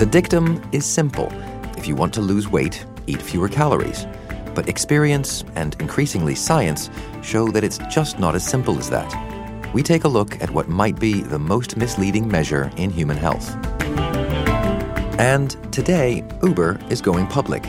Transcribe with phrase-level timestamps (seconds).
[0.00, 1.28] The dictum is simple.
[1.76, 4.06] If you want to lose weight, eat fewer calories.
[4.54, 6.88] But experience and increasingly science
[7.22, 9.14] show that it's just not as simple as that.
[9.74, 13.54] We take a look at what might be the most misleading measure in human health.
[15.20, 17.64] And today, Uber is going public.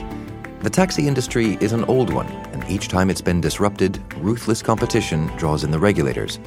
[0.62, 5.28] The taxi industry is an old one, and each time it's been disrupted, ruthless competition
[5.36, 6.40] draws in the regulators.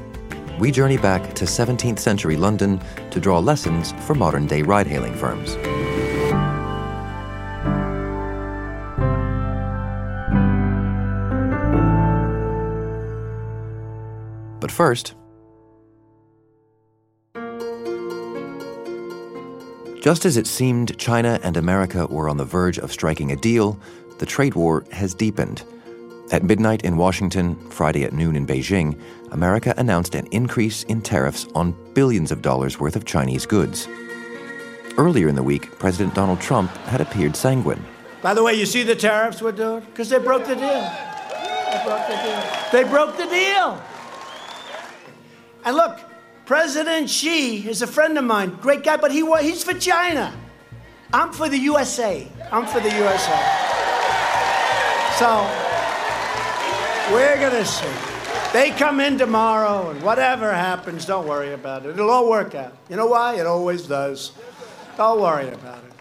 [0.58, 2.80] We journey back to 17th century London
[3.10, 5.58] to draw lessons for modern day ride hailing firms.
[14.74, 15.14] First,
[20.02, 23.80] just as it seemed China and America were on the verge of striking a deal,
[24.18, 25.64] the trade war has deepened.
[26.32, 31.46] At midnight in Washington, Friday at noon in Beijing, America announced an increase in tariffs
[31.54, 33.88] on billions of dollars worth of Chinese goods.
[34.98, 37.84] Earlier in the week, President Donald Trump had appeared sanguine.
[38.22, 39.80] By the way, you see the tariffs we're doing?
[39.80, 40.64] Because they broke the deal.
[40.64, 42.42] They broke the deal.
[42.72, 43.93] They broke the deal.
[45.64, 45.98] And look,
[46.44, 50.32] President Xi is a friend of mine, great guy, but he he's for China.
[51.12, 52.28] I'm for the USA.
[52.52, 53.38] I'm for the USA.
[55.18, 55.48] So
[57.14, 57.86] we're gonna see.
[58.52, 61.90] They come in tomorrow, and whatever happens, don't worry about it.
[61.90, 62.76] It'll all work out.
[62.88, 63.36] You know why?
[63.36, 64.32] It always does.
[64.96, 65.93] Don't worry about it.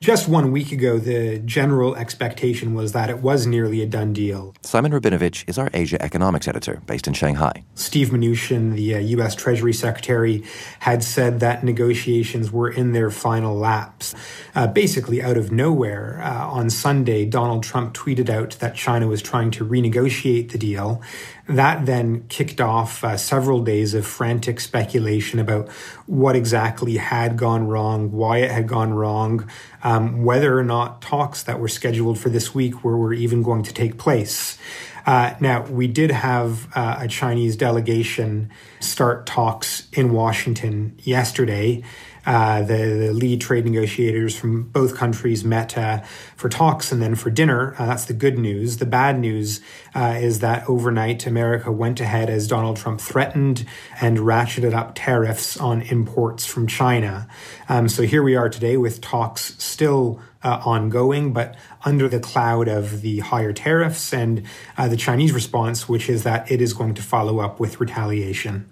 [0.00, 4.54] Just one week ago, the general expectation was that it was nearly a done deal.
[4.62, 7.64] Simon Rabinovitch is our Asia economics editor based in Shanghai.
[7.74, 9.34] Steve Mnuchin, the uh, U.S.
[9.34, 10.44] Treasury Secretary,
[10.78, 14.14] had said that negotiations were in their final laps.
[14.54, 19.20] Uh, basically, out of nowhere, uh, on Sunday, Donald Trump tweeted out that China was
[19.20, 21.02] trying to renegotiate the deal.
[21.48, 25.70] That then kicked off uh, several days of frantic speculation about
[26.06, 29.50] what exactly had gone wrong, why it had gone wrong,
[29.82, 33.62] um, whether or not talks that were scheduled for this week were, were even going
[33.62, 34.58] to take place.
[35.06, 38.50] Uh, now, we did have uh, a Chinese delegation
[38.80, 41.82] start talks in Washington yesterday.
[42.28, 45.98] Uh, the, the, lead trade negotiators from both countries met uh,
[46.36, 47.74] for talks and then for dinner.
[47.78, 48.76] Uh, that's the good news.
[48.76, 49.62] The bad news
[49.94, 53.64] uh, is that overnight America went ahead as Donald Trump threatened
[53.98, 57.26] and ratcheted up tariffs on imports from China.
[57.66, 61.56] Um, so here we are today with talks still uh, ongoing, but
[61.86, 64.42] under the cloud of the higher tariffs and
[64.76, 68.68] uh, the Chinese response, which is that it is going to follow up with retaliation.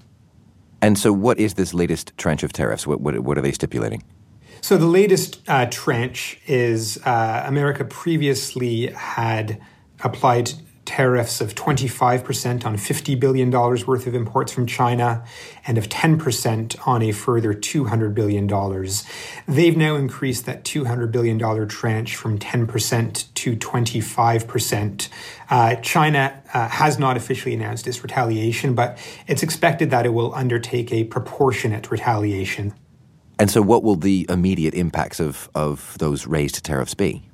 [0.86, 2.86] And so, what is this latest tranche of tariffs?
[2.86, 4.04] What, what, what are they stipulating?
[4.60, 9.60] So, the latest uh, tranche is uh, America previously had
[10.04, 10.52] applied
[10.86, 15.24] tariffs of 25% on $50 billion worth of imports from China
[15.66, 18.46] and of 10% on a further $200 billion.
[19.46, 25.08] They've now increased that $200 billion tranche from 10% to 25%.
[25.50, 30.34] Uh, China uh, has not officially announced its retaliation, but it's expected that it will
[30.34, 32.72] undertake a proportionate retaliation.
[33.38, 37.28] And so, what will the immediate impacts of, of those raised tariffs be?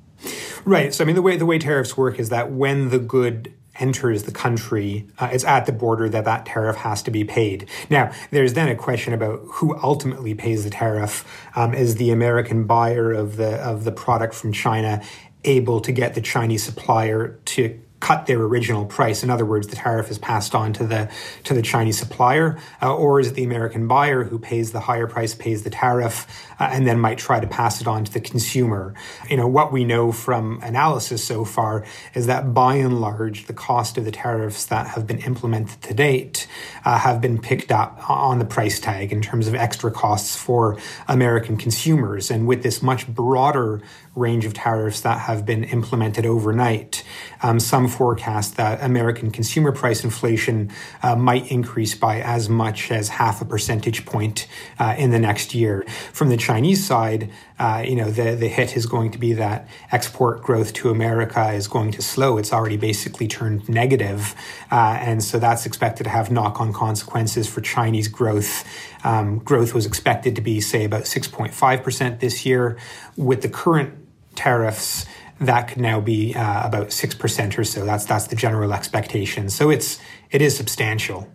[0.65, 0.93] Right.
[0.93, 4.23] So I mean, the way the way tariffs work is that when the good enters
[4.23, 7.67] the country, uh, it's at the border that that tariff has to be paid.
[7.89, 11.25] Now, there's then a question about who ultimately pays the tariff.
[11.55, 15.01] Um, is the American buyer of the of the product from China
[15.43, 19.23] able to get the Chinese supplier to cut their original price.
[19.23, 21.09] In other words, the tariff is passed on to the
[21.45, 25.07] to the Chinese supplier, uh, or is it the American buyer who pays the higher
[25.07, 26.27] price, pays the tariff,
[26.59, 28.93] uh, and then might try to pass it on to the consumer.
[29.29, 33.53] You know, what we know from analysis so far is that by and large, the
[33.53, 36.45] cost of the tariffs that have been implemented to date
[36.83, 40.77] uh, have been picked up on the price tag in terms of extra costs for
[41.07, 42.29] American consumers.
[42.29, 43.81] And with this much broader
[44.15, 47.03] range of tariffs that have been implemented overnight.
[47.41, 50.71] Um, some forecast that American consumer price inflation
[51.01, 54.47] uh, might increase by as much as half a percentage point
[54.79, 55.83] uh, in the next year.
[56.11, 59.67] From the Chinese side, uh, you know, the, the hit is going to be that
[59.91, 62.37] export growth to America is going to slow.
[62.37, 64.35] It's already basically turned negative.
[64.71, 68.63] Uh, and so that's expected to have knock on consequences for Chinese growth.
[69.03, 72.77] Um, growth was expected to be, say, about 6.5% this year.
[73.15, 74.02] With the current
[74.35, 75.05] tariffs,
[75.39, 77.85] that could now be uh, about 6% or so.
[77.85, 79.49] That's, that's the general expectation.
[79.49, 79.99] So it's,
[80.31, 81.27] it is substantial.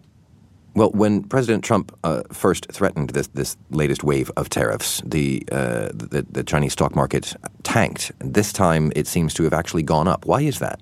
[0.74, 5.88] Well, when President Trump uh, first threatened this this latest wave of tariffs, the, uh,
[5.92, 7.34] the, the Chinese stock market
[7.64, 8.12] tanked.
[8.20, 10.24] This time, it seems to have actually gone up.
[10.24, 10.80] Why is that?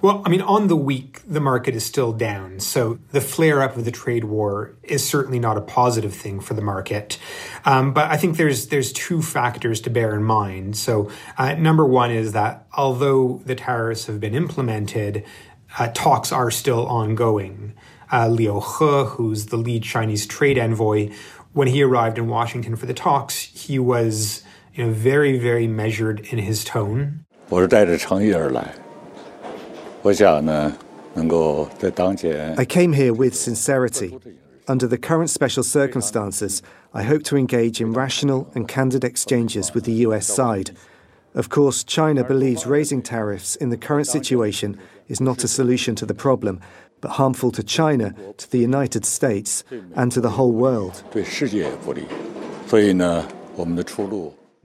[0.00, 2.60] Well, I mean, on the week, the market is still down.
[2.60, 6.54] So the flare up of the trade war is certainly not a positive thing for
[6.54, 7.18] the market.
[7.64, 10.76] Um, but I think there's there's two factors to bear in mind.
[10.76, 15.24] So uh, number one is that although the tariffs have been implemented,
[15.78, 17.74] uh, talks are still ongoing.
[18.12, 21.10] Uh, Liu He, who's the lead Chinese trade envoy,
[21.52, 24.44] when he arrived in Washington for the talks, he was
[24.74, 27.24] you know very very measured in his tone.
[27.48, 28.74] 我是带着诚意而来。
[32.57, 34.17] I came here with sincerity.
[34.67, 39.83] Under the current special circumstances, I hope to engage in rational and candid exchanges with
[39.83, 40.71] the US side.
[41.35, 46.07] Of course, China believes raising tariffs in the current situation is not a solution to
[46.07, 46.61] the problem,
[46.99, 49.63] but harmful to China, to the United States,
[49.95, 51.03] and to the whole world.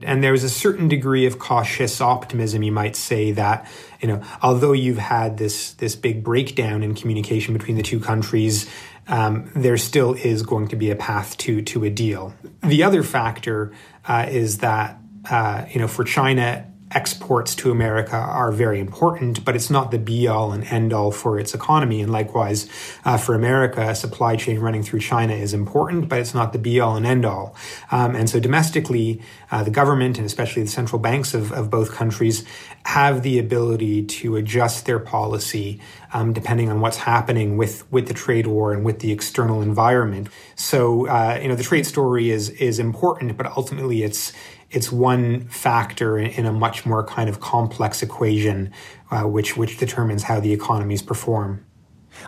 [0.01, 3.67] And there's a certain degree of cautious optimism, you might say, that,
[3.99, 8.69] you know, although you've had this, this big breakdown in communication between the two countries,
[9.07, 12.35] um, there still is going to be a path to, to a deal.
[12.61, 13.73] The other factor
[14.07, 14.99] uh, is that,
[15.31, 19.99] uh, you know, for China, exports to America are very important, but it's not the
[19.99, 22.01] be all and end all for its economy.
[22.01, 22.69] And likewise,
[23.03, 26.59] uh, for America, a supply chain running through China is important, but it's not the
[26.59, 27.55] be all and end all.
[27.91, 31.91] Um, and so domestically, uh, the government and especially the central banks of, of both
[31.91, 32.45] countries
[32.85, 35.81] have the ability to adjust their policy
[36.13, 40.29] um, depending on what's happening with, with the trade war and with the external environment.
[40.55, 44.33] So, uh, you know, the trade story is is important, but ultimately it's
[44.69, 48.71] it's one factor in, a much more kind of complex equation,
[49.11, 51.65] uh, which which determines how the economies perform.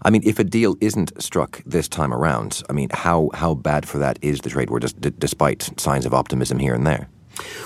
[0.04, 3.88] I mean, if a deal isn't struck this time around, I mean, how how bad
[3.88, 7.10] for that is the trade war, just d- despite signs of optimism here and there?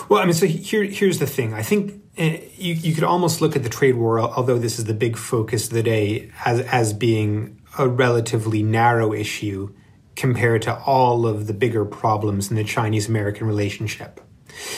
[0.09, 1.53] Well, I mean, so here here's the thing.
[1.53, 4.85] I think uh, you you could almost look at the trade war, although this is
[4.85, 9.73] the big focus of the day, as as being a relatively narrow issue
[10.15, 14.21] compared to all of the bigger problems in the Chinese American relationship.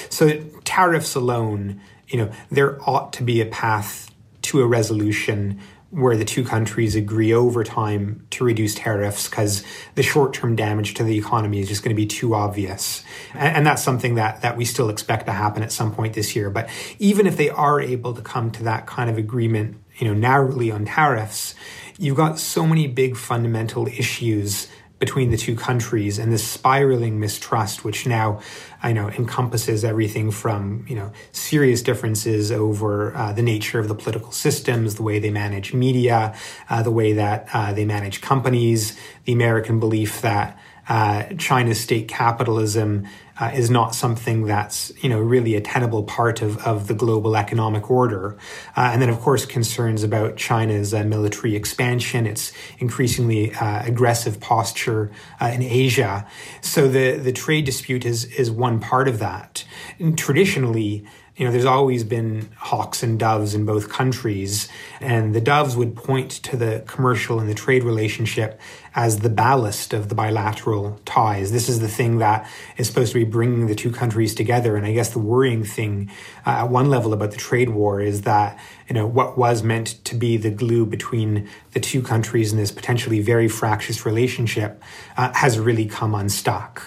[0.09, 4.11] So tariffs alone, you know, there ought to be a path
[4.43, 5.59] to a resolution
[5.95, 9.63] where the two countries agree over time to reduce tariffs because
[9.95, 13.01] the short-term damage to the economy is just going to be too obvious.
[13.33, 16.35] And, and, that's something that, that we still expect to happen at some point this
[16.35, 16.49] year.
[16.49, 16.69] But
[16.99, 20.69] even if they are able to come to that kind of agreement, you know, narrowly
[20.69, 21.55] on tariffs,
[21.97, 24.67] you've got so many big fundamental issues
[24.99, 28.39] between the two countries and this spiraling mistrust, which now,
[28.81, 33.95] I know, encompasses everything from, you know, serious differences over uh, the nature of the
[33.95, 36.35] political systems, the way they manage media,
[36.69, 42.07] uh, the way that uh, they manage companies, the American belief that uh, China's state
[42.07, 46.93] capitalism uh, is not something that's you know really a tenable part of, of the
[46.93, 48.37] global economic order.
[48.77, 54.39] Uh, and then of course concerns about China's uh, military expansion, its increasingly uh, aggressive
[54.39, 55.11] posture
[55.41, 56.25] uh, in Asia.
[56.61, 59.65] So the the trade dispute is is one part of that.
[59.99, 64.69] And traditionally you know, there's always been hawks and doves in both countries,
[65.01, 68.59] and the doves would point to the commercial and the trade relationship
[68.93, 71.51] as the ballast of the bilateral ties.
[71.51, 74.77] This is the thing that is supposed to be bringing the two countries together.
[74.77, 76.09] And I guess the worrying thing
[76.45, 79.87] uh, at one level about the trade war is that, you know, what was meant
[80.05, 84.81] to be the glue between the two countries in this potentially very fractious relationship
[85.17, 86.81] uh, has really come unstuck.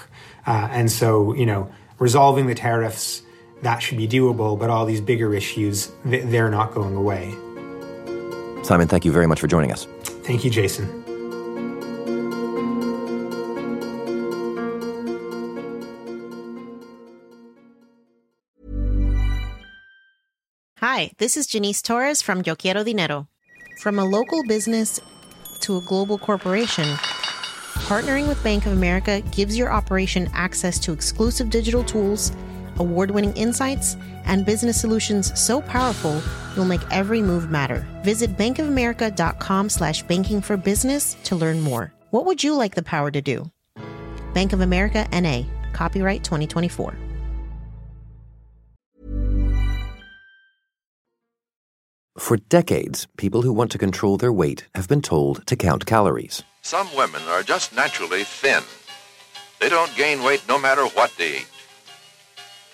[0.46, 3.20] Uh, and so, you know, resolving the tariffs,
[3.62, 7.34] that should be doable, but all these bigger issues, they're not going away.
[8.62, 9.86] Simon, thank you very much for joining us.
[10.22, 11.04] Thank you, Jason.
[20.78, 23.28] Hi, this is Janice Torres from Yo Quiero Dinero.
[23.80, 25.00] From a local business
[25.60, 26.84] to a global corporation,
[27.86, 32.32] partnering with Bank of America gives your operation access to exclusive digital tools–
[32.78, 36.22] award winning insights, and business solutions so powerful
[36.54, 37.86] you'll make every move matter.
[38.02, 41.92] Visit bankofamerica.com slash banking for business to learn more.
[42.10, 43.50] What would you like the power to do?
[44.34, 45.42] Bank of America NA,
[45.72, 46.96] copyright 2024.
[52.18, 56.42] For decades, people who want to control their weight have been told to count calories.
[56.62, 58.62] Some women are just naturally thin.
[59.60, 61.46] They don't gain weight no matter what they eat.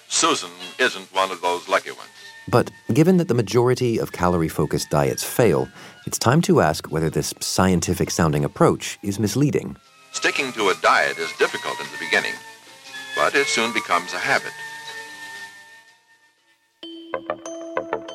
[0.09, 2.11] Susan isn't one of those lucky ones.
[2.49, 5.69] But given that the majority of calorie focused diets fail,
[6.07, 9.77] it's time to ask whether this scientific sounding approach is misleading.
[10.13, 12.35] Sticking to a diet is difficult in the beginning,
[13.17, 14.53] but it soon becomes a habit.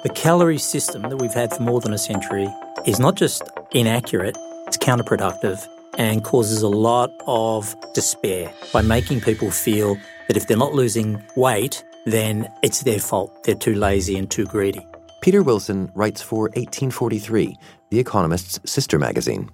[0.04, 2.48] The calorie system that we've had for more than a century
[2.86, 3.42] is not just
[3.72, 5.68] inaccurate, it's counterproductive
[5.98, 9.98] and causes a lot of despair by making people feel
[10.30, 13.44] that if they're not losing weight, then it's their fault.
[13.44, 14.86] They're too lazy and too greedy.
[15.22, 17.58] Peter Wilson writes for 1843,
[17.90, 19.50] The Economist's sister magazine.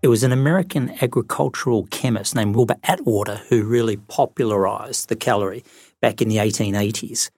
[0.00, 5.64] It was an American agricultural chemist named Wilbur Atwater who really popularized the calorie
[6.00, 7.30] back in the 1880s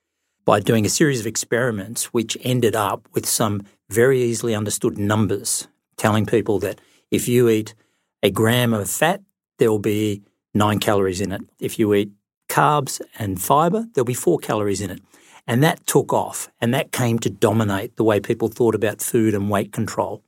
[0.45, 5.67] by doing a series of experiments which ended up with some very easily understood numbers,
[5.97, 6.79] telling people that
[7.11, 7.75] if you eat
[8.23, 9.23] a gram of fat,
[9.59, 11.41] there will be nine calories in it.
[11.59, 12.11] If you eat
[12.51, 15.01] carbs and fiber, there'll be four calories in it.
[15.47, 19.35] And that took off and that came to dominate the way people thought about food
[19.35, 20.23] and weight control.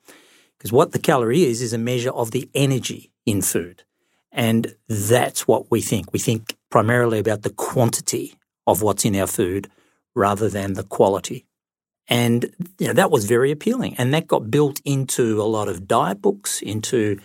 [0.56, 3.82] Because what the calorie is, is a measure of the energy in food.
[4.30, 6.12] And that's what we think.
[6.12, 8.34] We think primarily about the quantity
[8.66, 9.68] of what's in our food
[10.14, 11.44] rather than the quality.
[12.08, 13.94] And you know, that was very appealing.
[13.98, 17.18] And that got built into a lot of diet books, into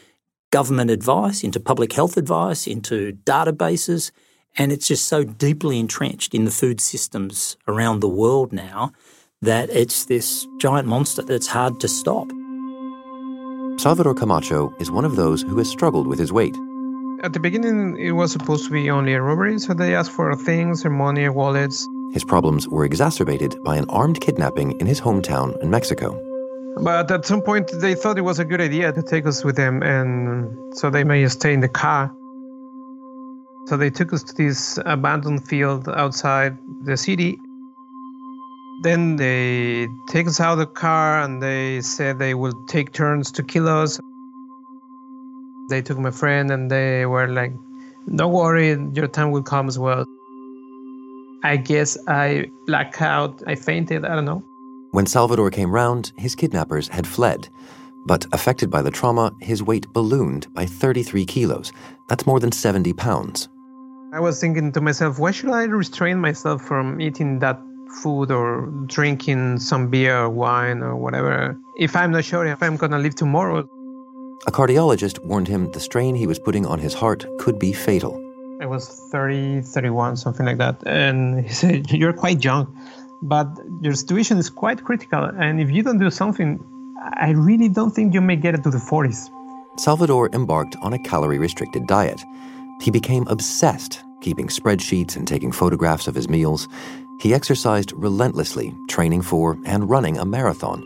[0.52, 4.12] government advice, into public health advice, into databases.
[4.58, 8.92] And it's just so deeply entrenched in the food systems around the world now
[9.42, 12.28] that it's this giant monster that's hard to stop.
[13.80, 16.56] Salvador Camacho is one of those who has struggled with his weight.
[17.22, 20.36] At the beginning, it was supposed to be only a robbery, so they asked for
[20.36, 21.88] things, their money, wallets.
[22.14, 26.20] His problems were exacerbated by an armed kidnapping in his hometown in Mexico.
[26.82, 29.56] But at some point, they thought it was a good idea to take us with
[29.56, 32.12] them, and so they made us stay in the car.
[33.68, 37.38] So they took us to this abandoned field outside the city.
[38.82, 43.30] Then they take us out of the car and they said they will take turns
[43.34, 44.00] to kill us.
[45.70, 47.52] They took my friend and they were like,
[48.16, 50.06] Don't worry, your time will come as well.
[51.44, 54.46] I guess I blacked out, I fainted, I don't know.
[54.92, 57.50] When Salvador came round, his kidnappers had fled.
[58.06, 61.74] But affected by the trauma, his weight ballooned by 33 kilos.
[62.08, 63.50] That's more than 70 pounds.
[64.14, 67.60] I was thinking to myself, why should I restrain myself from eating that
[68.02, 72.78] food or drinking some beer or wine or whatever if I'm not sure if I'm
[72.78, 73.68] going to live tomorrow?
[74.48, 78.16] A cardiologist warned him the strain he was putting on his heart could be fatal.
[78.62, 80.82] I was 30, 31, something like that.
[80.86, 82.66] And he said, You're quite young,
[83.24, 83.48] but
[83.82, 85.26] your situation is quite critical.
[85.38, 86.64] And if you don't do something,
[87.16, 89.30] I really don't think you may get it to the 40s.
[89.78, 92.22] Salvador embarked on a calorie restricted diet.
[92.80, 96.68] He became obsessed, keeping spreadsheets and taking photographs of his meals.
[97.20, 100.84] He exercised relentlessly, training for and running a marathon,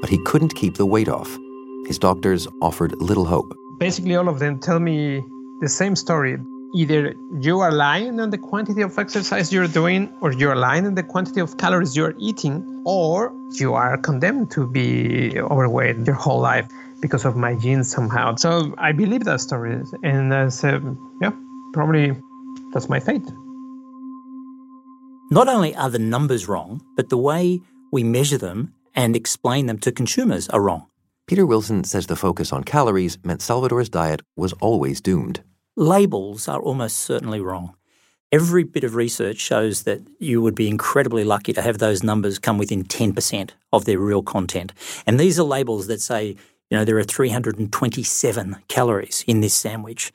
[0.00, 1.38] but he couldn't keep the weight off.
[1.86, 3.54] His doctors offered little hope.
[3.78, 5.22] Basically, all of them tell me
[5.60, 6.38] the same story.
[6.74, 10.94] Either you are lying on the quantity of exercise you're doing, or you're lying on
[10.94, 16.40] the quantity of calories you're eating, or you are condemned to be overweight your whole
[16.40, 16.66] life
[17.04, 18.34] because of my genes somehow.
[18.36, 19.78] So I believe that story.
[20.02, 20.82] And I said,
[21.20, 21.32] yeah,
[21.74, 22.16] probably
[22.72, 23.20] that's my fate.
[25.30, 27.60] Not only are the numbers wrong, but the way
[27.92, 30.86] we measure them and explain them to consumers are wrong.
[31.26, 35.42] Peter Wilson says the focus on calories meant Salvador's diet was always doomed.
[35.76, 37.74] Labels are almost certainly wrong.
[38.32, 42.38] Every bit of research shows that you would be incredibly lucky to have those numbers
[42.38, 44.72] come within 10% of their real content.
[45.06, 46.36] And these are labels that say,
[46.74, 50.12] you know, there are 327 calories in this sandwich.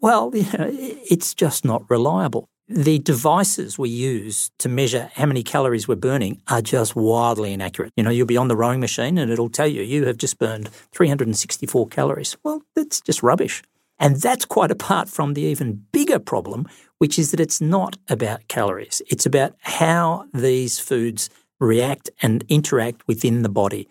[0.00, 2.48] Well, you know, it's just not reliable.
[2.66, 7.92] The devices we use to measure how many calories we're burning are just wildly inaccurate.
[7.96, 10.36] You know, you'll be on the rowing machine and it'll tell you you have just
[10.40, 12.36] burned 364 calories.
[12.42, 13.62] Well, that's just rubbish.
[14.00, 16.66] And that's quite apart from the even bigger problem,
[16.98, 19.00] which is that it's not about calories.
[19.06, 23.88] It's about how these foods react and interact within the body.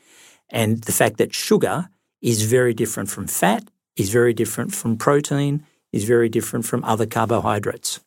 [0.50, 1.88] And the fact that sugar
[2.22, 7.06] is very different from fat, is very different from protein, is very different from other
[7.06, 8.00] carbohydrates.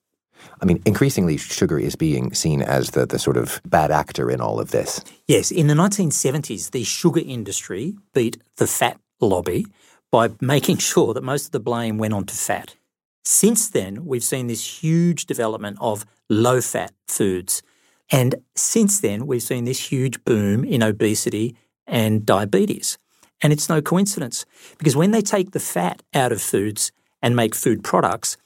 [0.61, 4.40] I mean, increasingly, sugar is being seen as the, the sort of bad actor in
[4.40, 5.00] all of this.
[5.26, 9.66] Yes, in the 1970s, the sugar industry beat the fat lobby
[10.11, 12.76] by making sure that most of the blame went on to fat.
[13.25, 17.62] Since then, we've seen this huge development of low fat foods.
[18.11, 22.99] And since then, we've seen this huge boom in obesity and diabetes.
[23.43, 24.47] And it's no coincidence
[24.79, 28.37] because when they take the fat out of foods and make food products,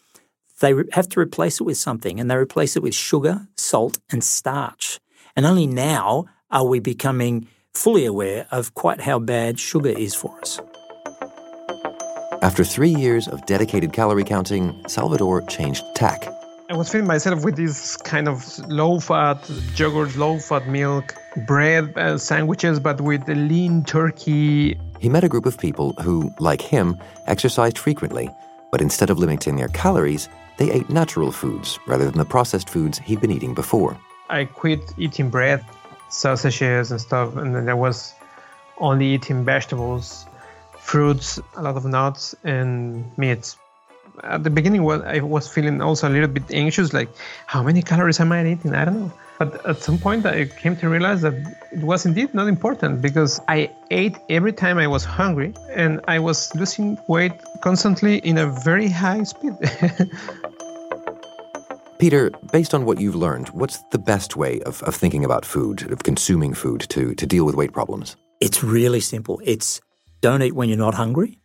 [0.60, 4.24] they have to replace it with something, and they replace it with sugar, salt, and
[4.24, 4.98] starch.
[5.36, 10.38] And only now are we becoming fully aware of quite how bad sugar is for
[10.40, 10.58] us.
[12.42, 16.26] After three years of dedicated calorie counting, Salvador changed tack.
[16.68, 21.14] I was feeding myself with these kind of low fat yogurt, low fat milk,
[21.46, 24.78] bread uh, sandwiches, but with lean turkey.
[24.98, 28.30] He met a group of people who, like him, exercised frequently,
[28.70, 32.98] but instead of limiting their calories, they ate natural foods rather than the processed foods
[32.98, 33.98] he'd been eating before.
[34.30, 35.64] I quit eating bread,
[36.08, 38.14] sausages, and stuff, and then I was
[38.78, 40.26] only eating vegetables,
[40.78, 43.58] fruits, a lot of nuts, and meats.
[44.24, 47.10] At the beginning, well, I was feeling also a little bit anxious, like
[47.46, 48.74] how many calories am I eating?
[48.74, 49.12] I don't know.
[49.38, 51.34] But at some point, I came to realize that
[51.70, 56.18] it was indeed not important because I ate every time I was hungry and I
[56.18, 59.52] was losing weight constantly in a very high speed.
[61.98, 65.90] Peter, based on what you've learned, what's the best way of, of thinking about food,
[65.90, 68.16] of consuming food to, to deal with weight problems?
[68.40, 69.40] It's really simple.
[69.44, 69.80] It's
[70.20, 71.38] don't eat when you're not hungry,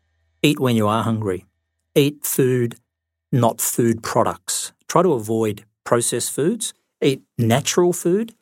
[0.43, 1.45] eat when you are hungry.
[1.93, 2.75] Eat food,
[3.33, 4.71] not food products.
[4.87, 8.33] Try to avoid processed foods eat natural food,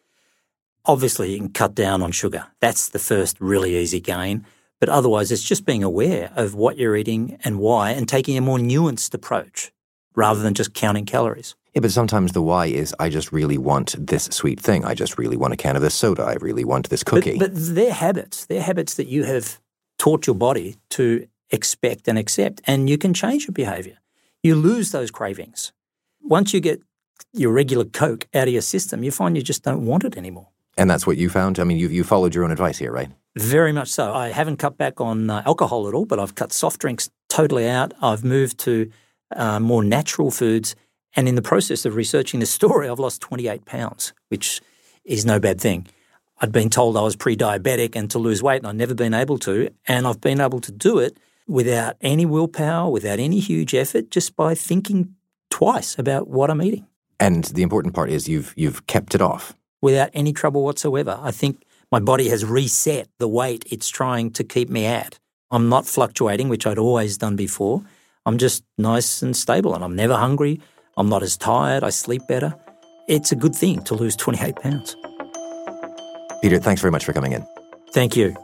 [0.85, 2.47] obviously you can cut down on sugar.
[2.59, 4.45] That's the first really easy gain.
[4.79, 8.41] But otherwise, it's just being aware of what you're eating and why and taking a
[8.41, 9.71] more nuanced approach
[10.15, 11.55] rather than just counting calories.
[11.73, 14.85] Yeah, but sometimes the why is I just really want this sweet thing.
[14.85, 16.23] I just really want a can of this soda.
[16.23, 17.37] I really want this cookie.
[17.37, 18.45] But, but they're habits.
[18.45, 19.59] They're habits that you have
[19.97, 23.97] taught your body to expect and accept, and you can change your behavior.
[24.41, 25.73] You lose those cravings.
[26.21, 26.81] Once you get
[27.33, 30.47] your regular Coke out of your system, you find you just don't want it anymore.
[30.77, 31.59] And that's what you found?
[31.59, 33.09] I mean, you, you followed your own advice here, right?
[33.35, 34.13] Very much so.
[34.13, 37.67] I haven't cut back on uh, alcohol at all, but I've cut soft drinks totally
[37.67, 37.93] out.
[38.01, 38.89] I've moved to
[39.35, 40.75] uh, more natural foods.
[41.15, 44.61] And in the process of researching this story, I've lost 28 pounds, which
[45.03, 45.87] is no bad thing.
[46.41, 49.13] I'd been told I was pre diabetic and to lose weight, and I've never been
[49.13, 49.69] able to.
[49.87, 54.35] And I've been able to do it without any willpower, without any huge effort, just
[54.35, 55.15] by thinking
[55.49, 56.87] twice about what I'm eating.
[57.19, 61.19] And the important part is you've you've kept it off without any trouble whatsoever.
[61.21, 65.19] I think my body has reset the weight it's trying to keep me at.
[65.51, 67.83] I'm not fluctuating, which I'd always done before.
[68.25, 70.61] I'm just nice and stable and I'm never hungry.
[70.97, 71.83] I'm not as tired.
[71.83, 72.53] I sleep better.
[73.07, 74.95] It's a good thing to lose 28 pounds.
[76.41, 77.45] Peter, thanks very much for coming in.
[77.91, 78.35] Thank you.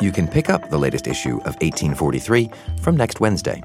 [0.00, 3.62] You can pick up the latest issue of 1843 from next Wednesday.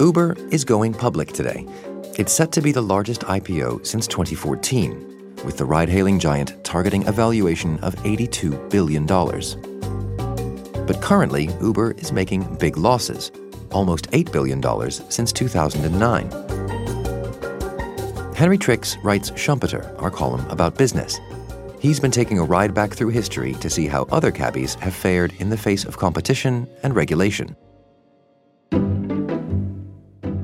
[0.00, 1.66] Uber is going public today.
[2.16, 7.04] It's set to be the largest IPO since 2014, with the ride hailing giant targeting
[7.08, 9.06] a valuation of $82 billion.
[10.86, 13.32] But currently, Uber is making big losses,
[13.72, 14.62] almost $8 billion
[15.10, 16.30] since 2009.
[18.36, 21.18] Henry Tricks writes Schumpeter, our column about business.
[21.80, 25.32] He's been taking a ride back through history to see how other cabbies have fared
[25.40, 27.56] in the face of competition and regulation.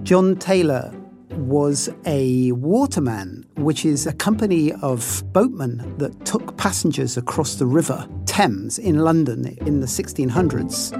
[0.04, 0.92] John Taylor
[1.30, 8.06] was a waterman, which is a company of boatmen that took passengers across the River
[8.26, 10.92] Thames in London in the 1600s.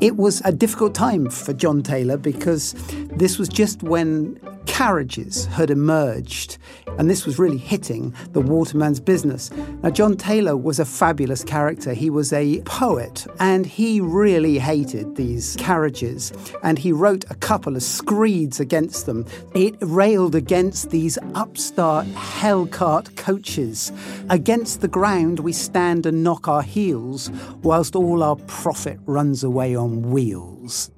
[0.00, 2.76] It was a difficult time for John Taylor because
[3.16, 6.56] this was just when carriages had emerged,
[6.98, 9.50] and this was really hitting the waterman's business.
[9.82, 11.92] Now, John Taylor was a fabulous character.
[11.92, 17.76] He was a poet, and he really hated these carriages, and he wrote a couple
[17.76, 19.26] of screeds against them.
[19.54, 23.92] It railed against these upstart hellcart coaches.
[24.28, 27.30] Against the ground we stand and knock our heels,
[27.62, 30.90] whilst all our profit runs away on wheels.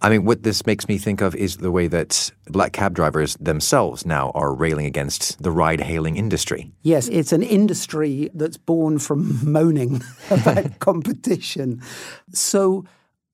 [0.00, 3.36] I mean, what this makes me think of is the way that black cab drivers
[3.40, 6.72] themselves now are railing against the ride hailing industry.
[6.82, 11.82] Yes, it's an industry that's born from moaning about competition.
[12.32, 12.84] So,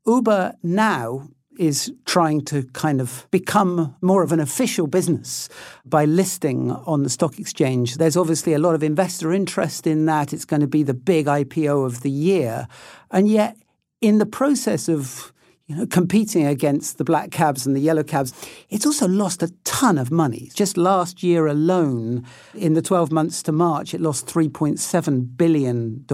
[0.07, 5.48] Uber now is trying to kind of become more of an official business
[5.85, 7.96] by listing on the stock exchange.
[7.96, 10.33] There's obviously a lot of investor interest in that.
[10.33, 12.68] It's going to be the big IPO of the year.
[13.11, 13.57] And yet,
[14.01, 15.33] in the process of
[15.69, 18.33] you know, competing against the black cabs and the yellow cabs.
[18.71, 20.51] It's also lost a ton of money.
[20.55, 26.07] Just last year alone, in the 12 months to March, it lost $3.7 billion.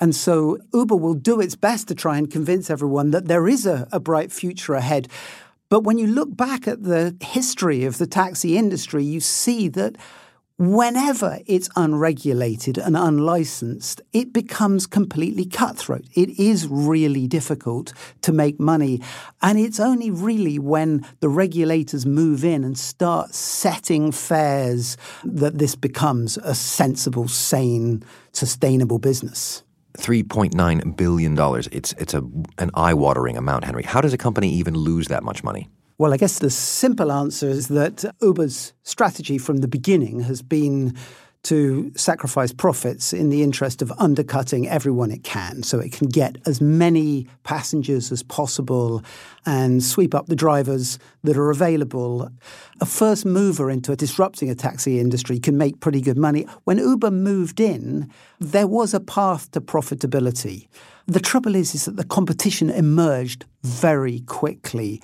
[0.00, 3.66] And so Uber will do its best to try and convince everyone that there is
[3.66, 5.08] a, a bright future ahead.
[5.68, 9.96] But when you look back at the history of the taxi industry, you see that
[10.58, 16.04] whenever it's unregulated and unlicensed, it becomes completely cutthroat.
[16.14, 17.92] It is really difficult
[18.22, 19.02] to make money.
[19.42, 25.74] And it's only really when the regulators move in and start setting fares that this
[25.74, 29.62] becomes a sensible, sane, sustainable business.
[29.98, 31.36] $3.9 billion.
[31.72, 32.22] It's, it's a,
[32.58, 33.82] an eye watering amount, Henry.
[33.82, 35.68] How does a company even lose that much money?
[35.98, 40.94] Well, I guess the simple answer is that Uber's strategy from the beginning has been
[41.44, 46.36] to sacrifice profits in the interest of undercutting everyone it can so it can get
[46.44, 49.02] as many passengers as possible
[49.46, 52.28] and sweep up the drivers that are available.
[52.80, 56.46] A first mover into disrupting a taxi industry can make pretty good money.
[56.64, 60.66] When Uber moved in, there was a path to profitability.
[61.08, 65.00] The trouble is, is that the competition emerged very quickly.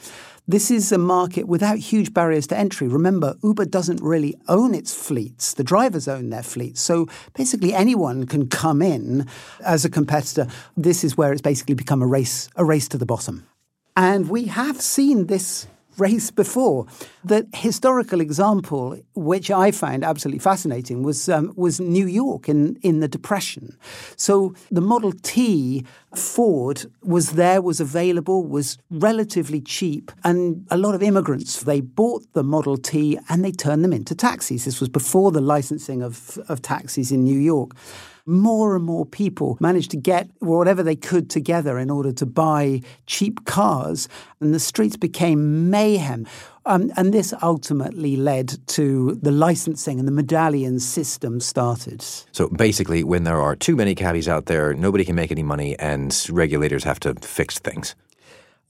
[0.49, 2.89] This is a market without huge barriers to entry.
[2.89, 5.55] Remember, Uber doesn't really own its fleets.
[5.55, 6.81] The drivers own their fleets.
[6.81, 9.29] So basically anyone can come in
[9.65, 10.49] as a competitor.
[10.77, 13.47] This is where it's basically become a race, a race to the bottom.
[13.97, 16.87] And we have seen this race before.
[17.25, 23.01] The historical example, which I found absolutely fascinating, was um, was New York in in
[23.01, 23.77] the Depression.
[24.17, 30.95] So the Model T Ford was there, was available, was relatively cheap, and a lot
[30.95, 34.65] of immigrants they bought the Model T and they turned them into taxis.
[34.65, 37.73] This was before the licensing of of taxis in New York
[38.27, 42.81] more and more people managed to get whatever they could together in order to buy
[43.07, 44.09] cheap cars,
[44.41, 46.27] and the streets became mayhem.
[46.65, 52.03] Um, and this ultimately led to the licensing and the medallion system started.
[52.31, 55.77] So basically, when there are too many cabbies out there, nobody can make any money,
[55.79, 57.97] and regulators have to fix things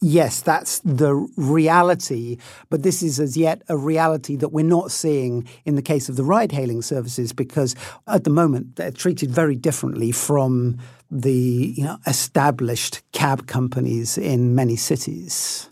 [0.02, 2.36] yes, that's the reality,
[2.68, 6.16] but this is as yet a reality that we're not seeing in the case of
[6.16, 7.74] the ride hailing services because
[8.06, 10.78] at the moment they're treated very differently from
[11.10, 15.70] the you know, established cab companies in many cities.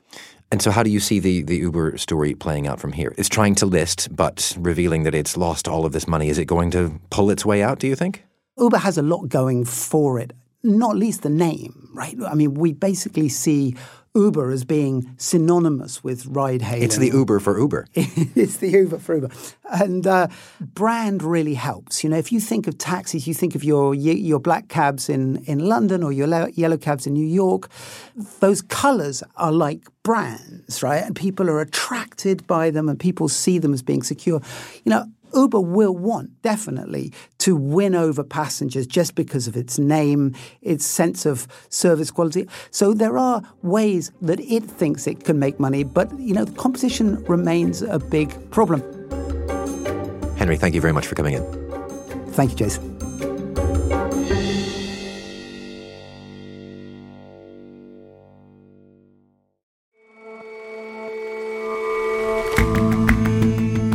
[0.53, 3.15] And so, how do you see the, the Uber story playing out from here?
[3.17, 6.29] It's trying to list, but revealing that it's lost all of this money.
[6.29, 8.25] Is it going to pull its way out, do you think?
[8.59, 10.33] Uber has a lot going for it,
[10.65, 12.17] not least the name, right?
[12.27, 13.77] I mean, we basically see
[14.15, 16.83] Uber as being synonymous with ride hailing.
[16.83, 17.87] It's the Uber for Uber.
[17.95, 19.31] it's the Uber for Uber.
[19.71, 20.29] And uh,
[20.61, 22.03] brand really helps.
[22.03, 25.37] You know, if you think of taxis, you think of your your black cabs in,
[25.45, 27.71] in London or your yellow cabs in New York.
[28.41, 31.05] Those colours are like brands, right?
[31.05, 34.41] And people are attracted by them and people see them as being secure.
[34.85, 40.35] You know, Uber will want definitely to win over passengers just because of its name,
[40.63, 42.49] its sense of service quality.
[42.71, 46.57] So there are ways that it thinks it can make money, but you know, the
[46.57, 48.81] competition remains a big problem.
[50.37, 51.45] Henry, thank you very much for coming in.
[52.33, 53.00] Thank you, Jason.